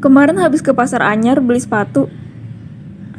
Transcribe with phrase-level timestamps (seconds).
[0.00, 2.08] Kemarin habis ke pasar anyar beli sepatu.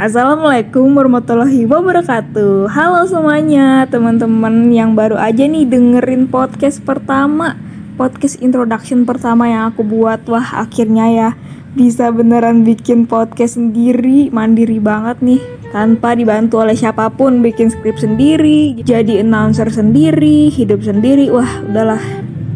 [0.01, 2.73] Assalamualaikum warahmatullahi wabarakatuh.
[2.73, 7.53] Halo semuanya, teman-teman yang baru aja nih dengerin podcast pertama,
[8.01, 10.25] podcast introduction pertama yang aku buat.
[10.25, 11.29] Wah, akhirnya ya
[11.77, 15.41] bisa beneran bikin podcast sendiri, mandiri banget nih.
[15.69, 21.29] Tanpa dibantu oleh siapa pun, bikin skrip sendiri, jadi announcer sendiri, hidup sendiri.
[21.29, 22.01] Wah, udahlah.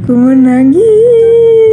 [0.10, 1.65] Ku menangis.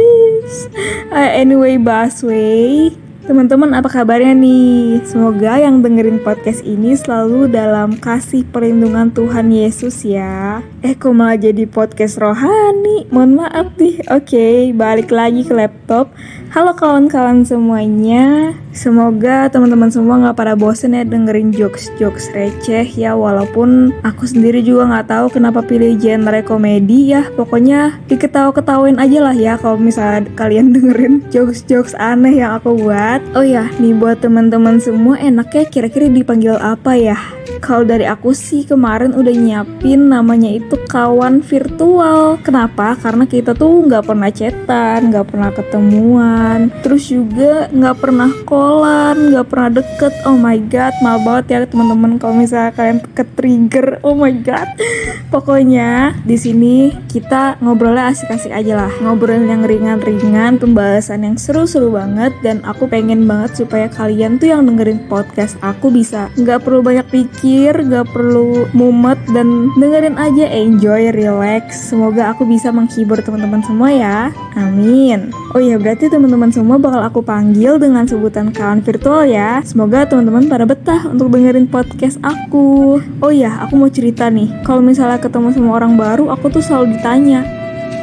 [1.33, 4.99] Anyway busway Teman-teman apa kabarnya nih?
[5.07, 10.59] Semoga yang dengerin podcast ini selalu dalam kasih perlindungan Tuhan Yesus ya.
[10.83, 13.07] Eh kok malah jadi podcast rohani?
[13.15, 14.03] Mohon maaf nih.
[14.11, 16.11] Oke, balik lagi ke laptop.
[16.51, 18.53] Halo kawan-kawan semuanya.
[18.75, 23.15] Semoga teman-teman semua nggak pada bosen ya dengerin jokes-jokes receh ya.
[23.15, 27.23] Walaupun aku sendiri juga nggak tahu kenapa pilih genre komedi ya.
[27.39, 33.45] Pokoknya diketawa-ketawain aja lah ya kalau misalnya kalian dengerin jokes-jokes aneh yang aku buat Oh
[33.45, 37.17] ya, nih buat teman-teman semua enaknya kira-kira dipanggil apa ya?
[37.61, 42.35] Kalau dari aku sih kemarin udah nyiapin namanya itu kawan virtual.
[42.41, 42.97] Kenapa?
[42.97, 49.47] Karena kita tuh nggak pernah chatan, nggak pernah ketemuan, terus juga nggak pernah kolan, nggak
[49.47, 50.13] pernah deket.
[50.25, 53.87] Oh my god, maaf banget ya teman-teman kalau misalnya kalian ke trigger.
[54.01, 54.67] Oh my god.
[55.33, 62.31] Pokoknya di sini kita ngobrolnya asik-asik aja lah, ngobrol yang ringan-ringan, pembahasan yang seru-seru banget
[62.43, 66.79] dan aku pengen pengen banget supaya kalian tuh yang dengerin podcast aku bisa nggak perlu
[66.79, 71.91] banyak pikir, nggak perlu mumet dan dengerin aja enjoy, relax.
[71.91, 74.31] Semoga aku bisa menghibur teman-teman semua ya.
[74.55, 75.35] Amin.
[75.51, 79.59] Oh iya berarti teman-teman semua bakal aku panggil dengan sebutan kawan virtual ya.
[79.67, 83.03] Semoga teman-teman pada betah untuk dengerin podcast aku.
[83.19, 84.63] Oh iya, aku mau cerita nih.
[84.63, 87.43] Kalau misalnya ketemu sama orang baru, aku tuh selalu ditanya,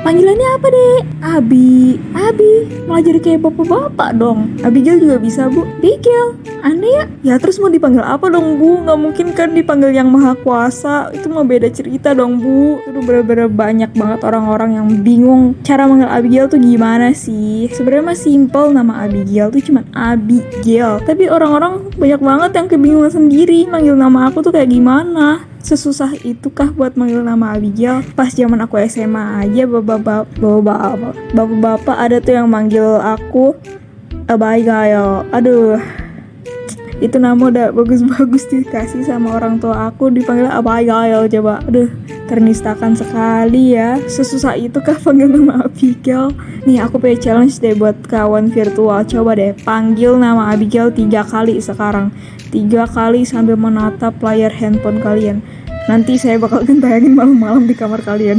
[0.01, 0.97] Panggilannya apa deh?
[1.21, 2.50] Abi, Abi,
[2.87, 4.55] malah jadi kayak bapak-bapak dong.
[4.67, 5.67] Abigail juga bisa bu.
[5.79, 7.05] Bigel, aneh ya?
[7.23, 8.83] Ya terus mau dipanggil apa dong bu?
[8.87, 11.11] Gak mungkin kan dipanggil yang maha kuasa.
[11.15, 12.83] Itu mah beda cerita dong bu.
[12.85, 17.71] Itu bener-bener banyak banget orang-orang yang bingung cara manggil Abigail tuh gimana sih.
[17.71, 21.03] Sebenarnya mah simple nama Abigail tuh cuma Abigail.
[21.05, 26.73] Tapi orang-orang banyak banget yang kebingungan sendiri manggil nama aku tuh kayak gimana sesusah itukah
[26.73, 28.05] buat manggil nama Abigail?
[28.17, 30.27] Pas zaman aku SMA aja bapak-bapak
[31.33, 33.57] bapak-bapak ada tuh yang manggil aku
[34.27, 35.25] Abigail.
[35.31, 35.81] Aduh.
[37.01, 41.65] Itu nama udah bagus-bagus dikasih sama orang tua aku dipanggil Abigail coba.
[41.65, 41.89] Aduh
[42.31, 46.31] ternistakan sekali ya sesusah itu kah panggil nama Abigail
[46.63, 51.59] nih aku punya challenge deh buat kawan virtual coba deh panggil nama Abigail tiga kali
[51.59, 52.15] sekarang
[52.51, 55.39] tiga kali sambil menatap layar handphone kalian.
[55.89, 58.39] Nanti saya bakal gentayangin malam-malam di kamar kalian.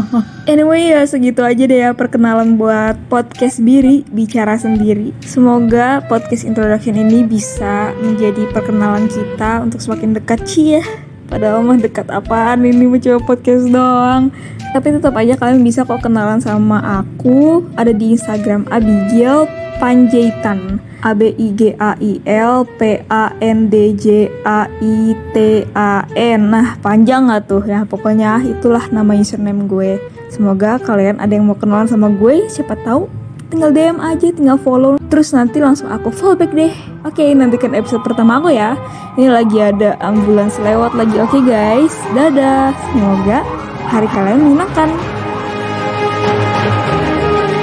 [0.50, 5.10] anyway ya segitu aja deh ya perkenalan buat podcast Biri bicara sendiri.
[5.24, 10.84] Semoga podcast introduction ini bisa menjadi perkenalan kita untuk semakin dekat sih ya.
[11.32, 14.28] Padahal mah dekat apaan ini mencoba podcast doang.
[14.76, 17.64] Tapi tetap aja kalian bisa kok kenalan sama aku.
[17.72, 19.48] Ada di Instagram Abigail
[19.80, 25.16] Panjaitan A B I G A I L P A N D J A I
[25.32, 26.52] T A N.
[26.52, 27.88] Nah, panjang nggak tuh ya?
[27.88, 29.96] Pokoknya itulah nama username gue.
[30.28, 33.21] Semoga kalian ada yang mau kenalan sama gue, siapa tahu
[33.52, 34.96] tinggal DM aja, tinggal follow.
[35.12, 36.72] Terus nanti langsung aku follow back deh.
[37.04, 38.80] Oke, nantikan episode pertama aku ya.
[39.20, 41.20] Ini lagi ada ambulans lewat lagi.
[41.20, 42.72] Oke guys, dadah.
[42.96, 43.44] Semoga
[43.92, 45.11] hari kalian menyenangkan.